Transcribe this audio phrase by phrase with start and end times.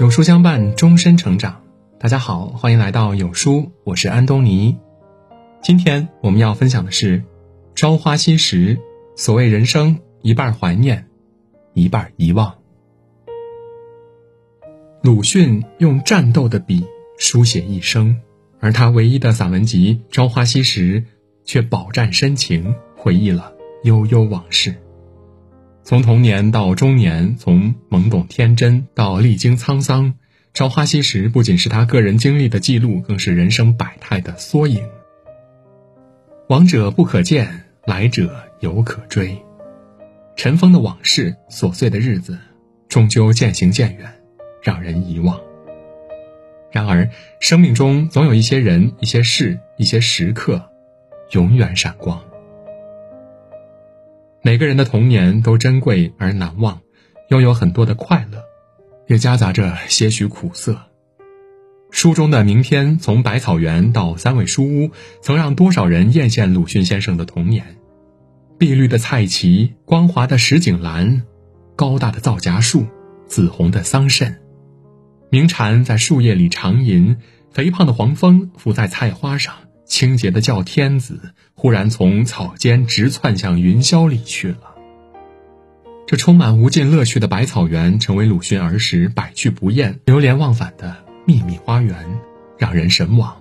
[0.00, 1.62] 有书相伴，终身成长。
[1.98, 4.78] 大家好，欢迎来到有书，我是安东尼。
[5.62, 7.18] 今天我们要分享的是
[7.74, 8.76] 《朝花夕拾》。
[9.14, 11.06] 所谓人生，一半怀念，
[11.74, 12.54] 一半遗忘。
[15.02, 16.86] 鲁迅用战斗的笔
[17.18, 18.16] 书写一生，
[18.58, 21.02] 而他唯一的散文集《朝花夕拾》
[21.44, 24.74] 却饱蘸深情，回忆了悠悠往事。
[25.82, 30.12] 从童年到中年，从懵懂天真到历经沧桑，
[30.54, 34.86] 《朝花夕拾》不仅是他个人经历的记录，更是人生百态的缩影。
[36.48, 39.36] 往者不可见，来者犹可追。
[40.36, 42.38] 尘封的往事，琐碎的日子，
[42.88, 44.12] 终究渐行渐远，
[44.62, 45.40] 让人遗忘。
[46.70, 47.10] 然而，
[47.40, 50.70] 生命中总有一些人、一些事、一些时刻，
[51.32, 52.22] 永远闪光。
[54.42, 56.80] 每个人的童年都珍贵而难忘，
[57.28, 58.42] 拥有很多的快乐，
[59.06, 60.80] 也夹杂着些许苦涩。
[61.90, 67.76] 书中的明天，从百草园到三味书屋，曾让多少人艳羡鲁迅先生的童年。
[68.58, 71.22] 碧绿的菜畦，光滑的石井栏，
[71.76, 72.86] 高大的皂荚树，
[73.26, 74.36] 紫红的桑葚，
[75.28, 77.18] 鸣蝉在树叶里长吟，
[77.52, 79.54] 肥胖的黄蜂伏在菜花上。
[79.84, 84.76] 清洁的叫天子，忽然从草间直窜向云霄里去了。
[86.06, 91.94] 这充满无尽乐趣的百草园，成为鲁迅儿时百去不厌、流连忘返的秘密花园，
[92.56, 93.36] 让人神往。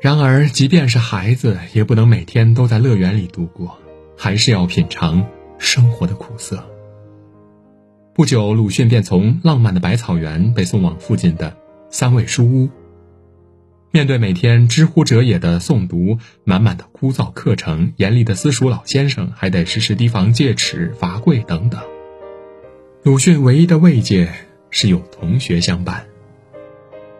[0.00, 3.76] 然而，即便是孩子，也不能每天都在乐园里度过，
[4.16, 5.26] 还是要品尝
[5.58, 6.64] 生活的苦涩。
[8.14, 11.54] 不久，鲁迅便从浪漫的百草园被送往附近的
[11.90, 12.70] 三味书屋。
[13.96, 21.80] 面对每天知乎者也的诵读，满满的枯燥课程，严厉的私塾老先生，还得时时提防戒尺、罚跪等等。
[23.04, 24.30] 鲁迅唯一的慰藉
[24.68, 26.04] 是有同学相伴，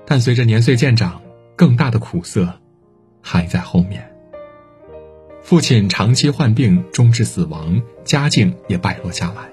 [0.05, 1.23] 但随着年岁渐长，
[1.57, 2.61] 更大的苦涩
[3.23, 4.13] 还在后面。
[5.41, 9.49] 父亲长期患病，终至死亡，家境也败落下来。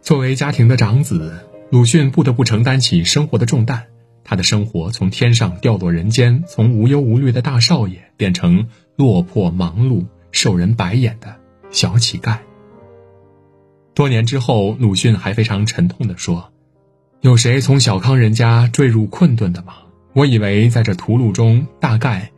[0.00, 3.88] 作为家庭的长子，鲁迅不得不承担起生活的重担。
[4.28, 11.34] 他的生活从天上掉落人间，从无忧无虑的大少爷变成落魄忙碌、受人白眼的
[11.70, 12.36] 小乞丐。
[13.94, 16.52] 多年之后，鲁迅还非常沉痛地说
[17.22, 19.76] ：“有谁从小康人家坠入困顿的吗？
[20.12, 22.30] 我以为在这屠戮中，大概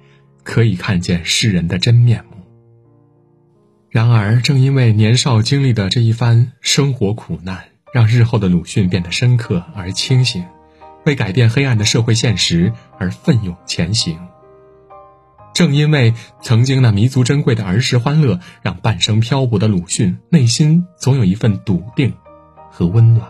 [0.45, 2.37] 可以看见世人的真面目。
[3.89, 10.45] 然而，正因为年少经历的这一番生活苦难，让日后的鲁迅变得深刻而清醒。”
[11.05, 14.19] 为改变黑暗的社会现实而奋勇前行。
[15.53, 22.15] 正因为曾经那弥足珍贵的儿时欢乐，让半生漂泊的鲁迅内心总有一份笃定
[22.71, 23.29] 和温暖。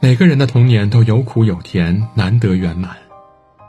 [0.00, 2.96] 每个人的童年都有苦有甜，难得圆满。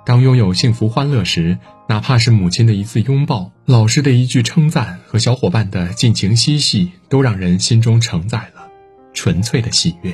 [0.04, 8.68] 当拥有幸福欢乐时，哪怕是母亲的一次拥抱、老师的一句称赞和小伙伴的尽情嬉戏，都让人心中承载了
[9.14, 10.14] 纯粹的喜悦。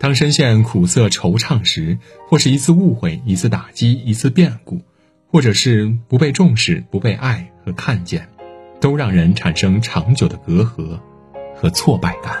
[0.00, 4.80] 当深陷苦涩惆怅时，或是一次误会、一次打击、一次变故，
[5.26, 8.26] 或者是不被重视、不被爱和看见，
[8.80, 10.98] 都让人产生长久的隔阂
[11.54, 12.34] 和挫败感。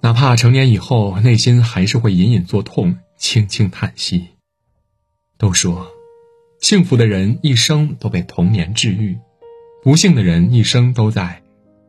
[0.00, 4.30] 哪怕成年以后，内心还是会隐隐作痛，轻轻叹息。
[5.38, 5.86] 都说，
[6.58, 9.16] 幸福的人一生都被童年治愈，
[9.84, 11.40] 不幸的人一生都在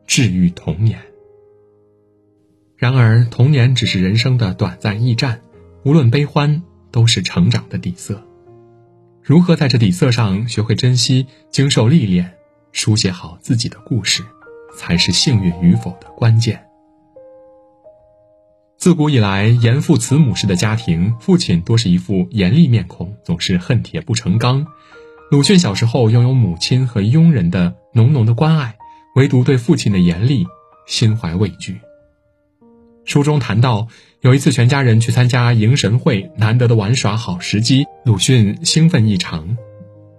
[0.06, 1.00] 治愈童年。
[2.76, 5.40] 然而，童年只是人生的短暂驿站，
[5.84, 8.22] 无论悲欢，都是成长的底色。
[9.22, 12.34] 如何在这底色上学会珍惜、经受历练，
[12.72, 14.22] 书写好自己的故事，
[14.76, 16.66] 才是幸运与否的关键。
[18.76, 24.66] 自古以来，严父慈母式的家庭，父亲多是一副严厉面孔，总是恨铁不成钢。
[25.30, 28.76] 鲁迅小时候拥有母亲和佣人的浓浓的关爱，
[29.14, 30.46] 唯独对父亲的严厉
[30.86, 31.80] 心怀畏惧。
[33.04, 33.88] 书中谈到，
[34.22, 39.56] 有一次全家人去参加迎神会，难得的玩耍好时机，鲁迅兴奋异常。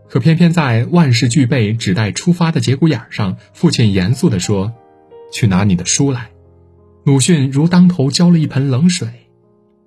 [0.07, 4.71] 可偏偏在万事俱备、只待出发的节骨眼上，父亲严肃地说
[5.33, 6.29] ：“去拿你的书来。”
[7.03, 9.07] 鲁迅如当头浇了一盆冷水。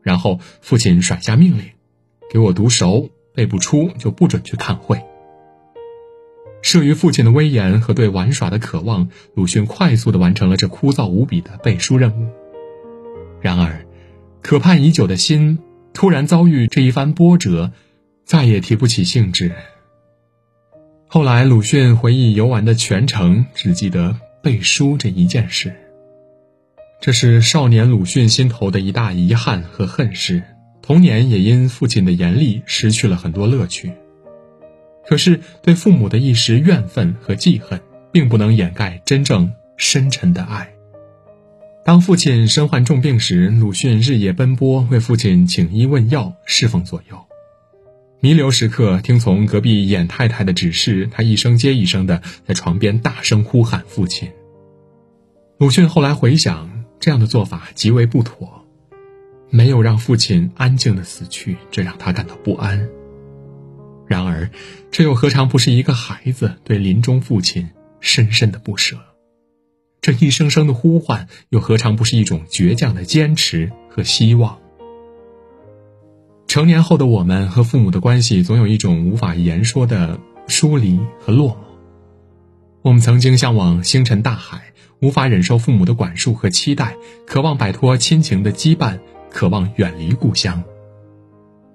[0.02, 1.64] 然后父亲甩下命令
[2.32, 5.00] ：“给我读熟，背不出就不准去看会。”
[6.62, 12.28] 慑于父亲的威严和对玩耍的渴望，鲁迅快速地完成了这枯燥无比的背书任务。
[13.48, 13.86] 然而，
[14.42, 15.58] 渴盼已久的心
[15.94, 17.72] 突然遭遇这一番波折，
[18.26, 19.50] 再也提不起兴致。
[21.06, 25.72] 后来，鲁迅回忆游玩的全程，只记得背书这一件事。
[27.00, 30.42] 这是少年鲁迅心头的一大遗憾和恨事。
[30.82, 33.92] 童年也因父亲的严厉失去了很多乐趣。
[35.06, 37.80] 可是，对父母的一时怨愤和记恨，
[38.12, 40.68] 并不能掩盖真正深沉的爱。
[41.88, 47.24] 当父亲身患重病时，鲁迅日夜奔波，为父亲请医问药，侍奉左右。
[48.20, 54.30] 弥留时刻，听从隔壁演太太的指示，他一声接一声的在床边大声呼喊父亲。
[55.56, 58.66] 鲁迅后来回想，这样的做法极为不妥，
[59.48, 62.86] 没有让父亲安静的死去，这让他感到不安。
[64.06, 64.50] 然而，
[64.90, 68.98] 这又何尝不是一个孩子对临终父亲深深的不舍？
[70.08, 74.58] 这一声声的呼唤，又何尝不是一种倔强的坚持和希望？
[76.46, 81.56] 成年后的我们和父母的关系，总有一种无法言说的疏离和落寞。
[82.80, 84.72] 我们曾经向往星辰大海，
[85.02, 86.96] 无法忍受父母的管束和期待，
[87.26, 90.64] 渴望摆脱亲情的羁绊，渴望远离故乡。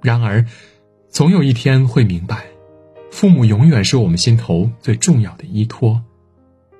[0.02, 0.48] 然而，
[1.08, 2.46] 总有一天会明白，
[3.12, 6.02] 父母永远是我们心头最重要的依托。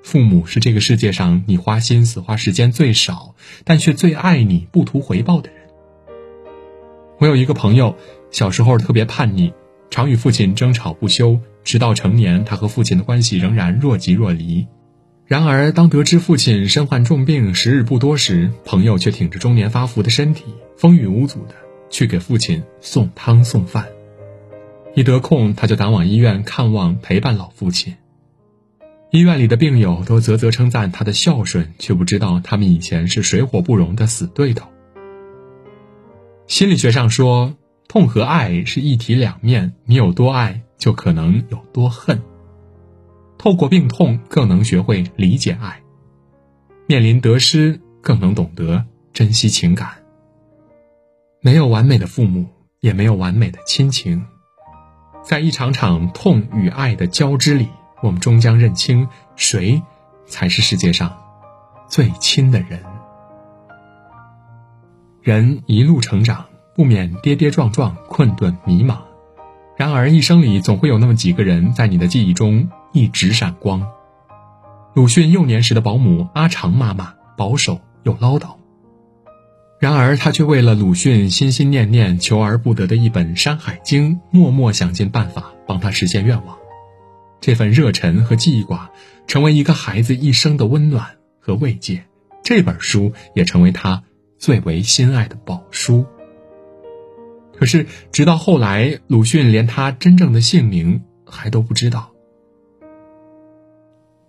[0.04, 3.34] 父母是这个世界上你花心思、花时间最少，
[3.64, 5.60] 但却最爱你、不图回报的人。
[7.18, 7.96] 我有一个朋友，
[8.30, 9.54] 小时候特别叛逆，
[9.88, 14.66] 常与父亲争吵不休，直到成年，他和父亲的关系仍然若即若离。
[15.26, 20.44] 然而，当得知父亲身患重病，时日不多时，朋友却挺着中年发福的身体，
[20.76, 21.54] 风雨无阻的
[21.88, 23.86] 去给父亲送汤送饭。
[24.94, 27.94] 一得空，他就赶往医院看望陪伴老父亲。
[29.14, 34.68] 医院里的病友都啧啧称赞他的孝顺，却不知道他们以前是水火不容的死对头。
[36.48, 37.54] 心理学上说，
[37.86, 42.20] 痛和爱是一体两面，你有多爱，就可能有多恨。
[43.38, 45.80] 透过病痛，更能学会理解爱；
[46.88, 49.90] 面临得失，更能懂得珍惜情感。
[51.40, 52.48] 没有完美的父母，
[52.80, 54.26] 也没有完美的亲情。
[55.22, 57.68] 在一场场痛与爱的交织里，
[58.04, 59.80] 我们终将认清谁
[60.26, 61.16] 才是世界上
[61.88, 62.82] 最亲的人。
[65.22, 68.98] 人一路成长，不免跌跌撞撞、困顿迷茫。
[69.78, 73.82] 然而，一生里总会有那么几个人，在你的记忆中一直闪光。
[74.92, 78.56] 鲁迅幼年时的保姆阿长妈妈，保守又唠叨。
[79.80, 86.58] 然而，他却为了鲁迅心心念念、求而不得的一本《山海经》，默默想尽办法帮他实现愿望。
[87.46, 88.90] 这份热忱和记挂，
[89.26, 92.02] 成为一个孩子一生的温暖和慰藉。
[92.42, 94.02] 这本书也成为他
[94.38, 96.06] 最为心爱的宝书。
[97.54, 102.12] 可是，直到后来，鲁迅连他真正的姓名还都不知道。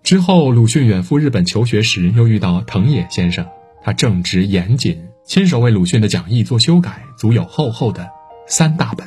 [0.02, 3.46] 之后，鲁迅远赴日本求学时，又遇到藤野先生，
[3.82, 5.02] 他正直严谨。
[5.24, 8.10] 亲手为鲁迅的讲义做修改，足有厚厚的
[8.46, 9.06] 三大本。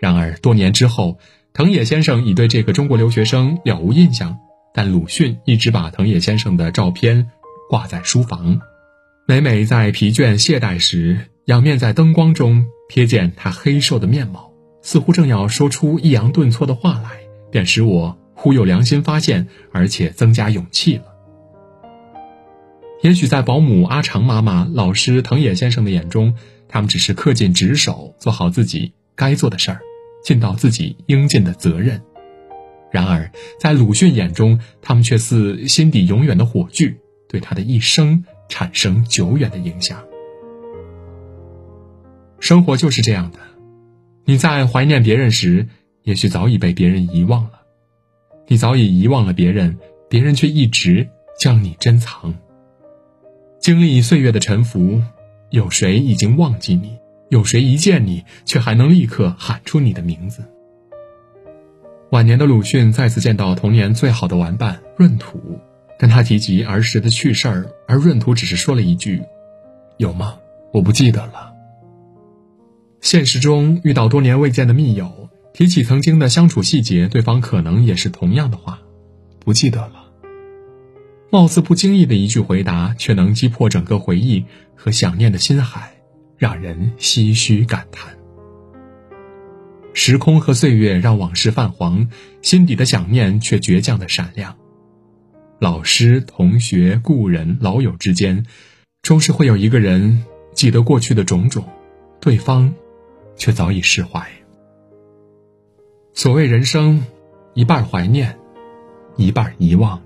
[0.00, 1.18] 然而多年之后，
[1.56, 4.38] 藤野先生已对这个中国留学生了无印象，
[4.74, 7.30] 但鲁迅一直把藤野先生的照片
[7.70, 8.60] 挂在书房。
[9.26, 17.20] 每每在疲倦懈怠时，仰面在灯光中瞥见他黑瘦的面貌，似乎正要说出抑扬顿挫的话来，
[17.50, 21.04] 便使我忽有良心发现，而且增加勇气了。
[23.00, 26.34] 也许在保姆阿长妈妈、老师藤野先生的眼中，
[26.68, 29.80] 他们只是恪尽职守，做好自己该做的事儿，
[30.26, 32.02] 尽到自己应尽的责任。
[32.90, 33.30] 然而，
[33.60, 36.96] 在鲁迅眼中，他们却似心底永远的火炬，
[37.28, 40.02] 对他的一生产生久远的影响。
[42.40, 43.38] 生活就是这样的，
[44.24, 45.68] 你在怀念别人时，
[46.02, 47.60] 也许早已被别人遗忘了；
[48.48, 49.78] 你早已遗忘了别人，
[50.10, 52.34] 别人却一直将你珍藏。
[53.60, 55.00] 经历岁月的沉浮，
[55.50, 56.98] 有谁已经忘记你？
[57.28, 60.44] 有谁一见你却还能立刻喊出你的名字？
[62.10, 65.58] 晚年的鲁迅再次见到童年最好的玩伴闰土，
[65.98, 69.22] 跟他提及儿时的趣事儿，而闰土只是说了一句
[69.98, 70.38] ：“有吗？
[70.72, 71.52] 我不记得了。”
[73.02, 78.78] 现实中遇到多年未见的密友，提起曾经的相处细节，对方可能也是同样的话
[79.44, 80.04] ：“不记得了。”
[81.30, 84.44] 貌似不经意的一句回答，却能击破整个回忆
[84.76, 85.95] 和想念的心海，
[86.38, 88.16] 让人唏嘘感叹。
[89.94, 92.08] 时空和岁月让往事泛黄，
[92.42, 94.56] 心底的想念却倔强的闪亮。
[95.58, 98.44] 老师、同学、故人、老友之间，
[99.00, 101.64] 终是会有一个人记得过去的种种，
[102.20, 102.74] 对方
[103.36, 104.26] 却早已释怀。
[106.12, 107.02] 所谓人生，
[107.54, 108.38] 一半怀念，
[109.16, 110.02] 一半遗忘。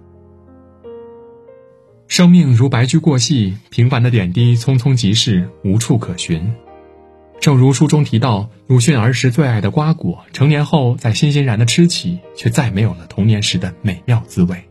[2.11, 6.53] 生命如白驹过隙，平凡的点滴匆匆即逝，无处可寻。
[7.41, 14.65] 正如书中提到，鲁迅儿时最爱的瓜果，成年后在欣欣然的吃起，却再没有了童年时的美妙滋味。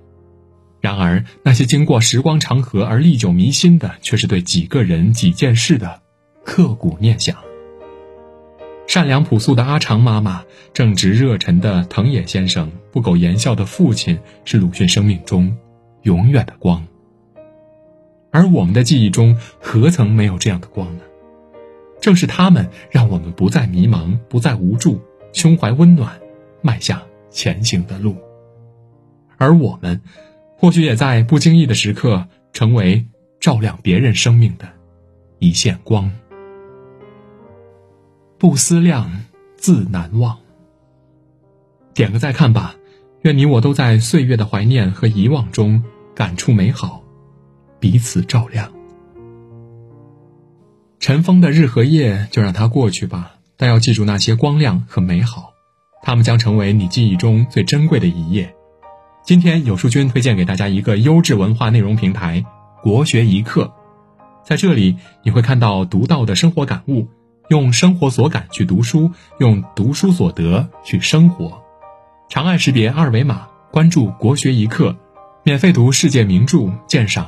[0.81, 6.01] 然而，那些经过时光长河而历久弥新的，却是对几个人几件事的
[6.43, 7.37] 刻骨念想。
[8.85, 10.43] 善良朴素的阿长妈妈，
[10.73, 15.57] 正直热忱的藤野先生，不苟言笑的父亲，是鲁迅生命中
[16.03, 16.85] 永远的光。
[18.31, 21.03] 而我们的记忆中，何曾没有这样的光呢？
[21.99, 25.01] 正是他们，让我们不再迷茫，不再无助，
[25.33, 26.19] 胸怀温暖，
[26.61, 28.15] 迈向前行的路。
[29.37, 30.01] 而我们，
[30.57, 33.05] 或许也在不经意的时刻，成为
[33.39, 34.67] 照亮别人生命的
[35.39, 36.11] 一线光。
[38.37, 39.25] 不思量，
[39.57, 40.37] 自难忘。
[41.93, 42.75] 点个再看吧，
[43.23, 45.83] 愿你我都在岁月的怀念和遗忘中，
[46.15, 47.03] 感触美好。
[47.79, 48.71] 彼此照亮。
[50.99, 53.35] 尘封的日和夜，就让它过去吧。
[53.57, 55.51] 但要记住那些光亮和美好，
[56.01, 58.55] 它们将成为你记忆中最珍贵的一页。
[59.23, 62.43] 今天有书君推荐给大家一个优质文化内容平台——
[62.81, 63.73] 国学一课。
[64.45, 67.07] 在这里，你会看到独到的生活感悟，
[67.49, 71.61] 用生活所感去读书，用读书所得去生活。
[72.29, 74.95] 长按识别二维码，关注国学一课，
[75.43, 77.27] 免费读世界名著，鉴赏。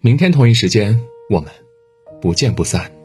[0.00, 0.96] 明天同一时间，
[1.28, 1.50] 我们
[2.20, 2.97] 不见不散。